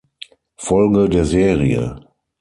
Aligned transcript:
Folge 0.57 1.09
der 1.09 1.25
Serie. 1.25 1.99